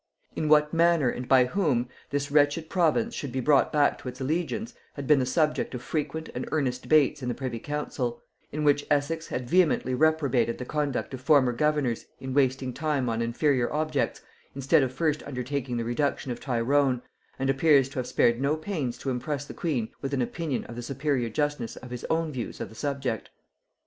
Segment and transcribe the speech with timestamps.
[0.35, 4.19] In what manner and by whom, this wretched province should be brought back to its
[4.19, 8.19] allegiance, had been the subject of frequent and earnest debates in the privy council;
[8.51, 13.21] in which Essex had vehemently reprobated the conduct of former governors in wasting time on
[13.21, 14.21] inferior objects,
[14.55, 17.03] instead of first undertaking the reduction of Tyrone,
[17.37, 20.75] and appears to have spared no pains to impress the queen with an opinion of
[20.75, 23.29] the superior justness of his own views of the subject.